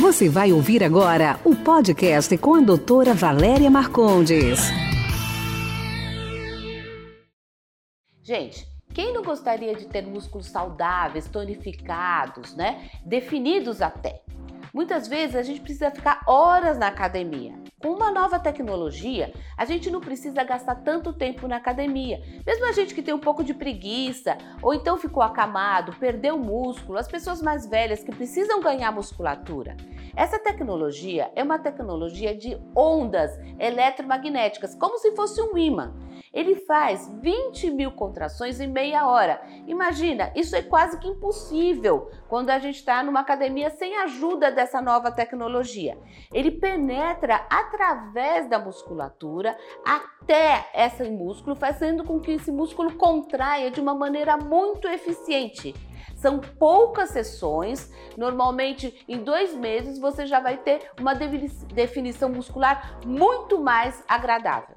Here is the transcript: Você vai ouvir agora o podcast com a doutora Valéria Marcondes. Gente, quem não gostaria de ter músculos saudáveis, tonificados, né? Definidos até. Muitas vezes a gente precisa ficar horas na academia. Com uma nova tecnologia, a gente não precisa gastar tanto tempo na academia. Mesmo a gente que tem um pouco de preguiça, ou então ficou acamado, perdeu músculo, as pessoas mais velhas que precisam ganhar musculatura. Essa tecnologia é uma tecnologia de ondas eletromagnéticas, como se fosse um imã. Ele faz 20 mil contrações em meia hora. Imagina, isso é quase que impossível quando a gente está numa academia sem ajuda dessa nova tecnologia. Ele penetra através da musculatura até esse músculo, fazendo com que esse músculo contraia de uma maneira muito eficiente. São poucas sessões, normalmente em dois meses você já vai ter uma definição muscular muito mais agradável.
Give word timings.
Você 0.00 0.30
vai 0.30 0.50
ouvir 0.50 0.82
agora 0.82 1.38
o 1.44 1.54
podcast 1.54 2.34
com 2.38 2.54
a 2.54 2.60
doutora 2.60 3.12
Valéria 3.12 3.70
Marcondes. 3.70 4.58
Gente, 8.22 8.66
quem 8.94 9.12
não 9.12 9.22
gostaria 9.22 9.74
de 9.76 9.84
ter 9.84 10.06
músculos 10.06 10.46
saudáveis, 10.46 11.28
tonificados, 11.28 12.56
né? 12.56 12.88
Definidos 13.04 13.82
até. 13.82 14.22
Muitas 14.72 15.08
vezes 15.08 15.34
a 15.34 15.42
gente 15.42 15.60
precisa 15.60 15.90
ficar 15.90 16.22
horas 16.26 16.78
na 16.78 16.86
academia. 16.86 17.54
Com 17.80 17.88
uma 17.88 18.10
nova 18.10 18.38
tecnologia, 18.38 19.32
a 19.56 19.64
gente 19.64 19.90
não 19.90 20.00
precisa 20.00 20.44
gastar 20.44 20.76
tanto 20.76 21.12
tempo 21.12 21.48
na 21.48 21.56
academia. 21.56 22.22
Mesmo 22.46 22.66
a 22.66 22.72
gente 22.72 22.94
que 22.94 23.02
tem 23.02 23.12
um 23.12 23.18
pouco 23.18 23.42
de 23.42 23.52
preguiça, 23.52 24.38
ou 24.62 24.72
então 24.72 24.96
ficou 24.96 25.22
acamado, 25.22 25.96
perdeu 25.98 26.38
músculo, 26.38 26.98
as 26.98 27.08
pessoas 27.08 27.42
mais 27.42 27.66
velhas 27.66 28.04
que 28.04 28.14
precisam 28.14 28.60
ganhar 28.60 28.92
musculatura. 28.92 29.76
Essa 30.14 30.38
tecnologia 30.38 31.32
é 31.34 31.42
uma 31.42 31.58
tecnologia 31.58 32.36
de 32.36 32.56
ondas 32.76 33.36
eletromagnéticas, 33.58 34.74
como 34.74 34.98
se 34.98 35.16
fosse 35.16 35.40
um 35.40 35.56
imã. 35.56 35.92
Ele 36.32 36.54
faz 36.54 37.10
20 37.20 37.70
mil 37.72 37.90
contrações 37.90 38.60
em 38.60 38.68
meia 38.68 39.08
hora. 39.08 39.42
Imagina, 39.66 40.32
isso 40.36 40.54
é 40.54 40.62
quase 40.62 40.98
que 40.98 41.08
impossível 41.08 42.08
quando 42.28 42.50
a 42.50 42.58
gente 42.60 42.76
está 42.76 43.02
numa 43.02 43.20
academia 43.20 43.68
sem 43.70 43.96
ajuda 43.96 44.52
dessa 44.52 44.80
nova 44.80 45.10
tecnologia. 45.10 45.98
Ele 46.32 46.52
penetra 46.52 47.44
através 47.50 48.48
da 48.48 48.60
musculatura 48.60 49.58
até 49.84 50.70
esse 50.72 51.10
músculo, 51.10 51.56
fazendo 51.56 52.04
com 52.04 52.20
que 52.20 52.30
esse 52.30 52.52
músculo 52.52 52.94
contraia 52.94 53.68
de 53.68 53.80
uma 53.80 53.94
maneira 53.94 54.36
muito 54.36 54.86
eficiente. 54.86 55.74
São 56.14 56.38
poucas 56.38 57.10
sessões, 57.10 57.92
normalmente 58.16 59.04
em 59.08 59.18
dois 59.24 59.54
meses 59.54 59.98
você 59.98 60.26
já 60.26 60.38
vai 60.38 60.58
ter 60.58 60.90
uma 61.00 61.14
definição 61.14 62.28
muscular 62.28 63.00
muito 63.04 63.58
mais 63.60 64.04
agradável. 64.06 64.76